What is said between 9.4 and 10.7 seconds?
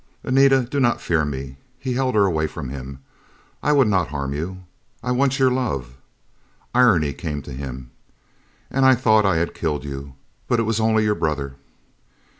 killed you. But it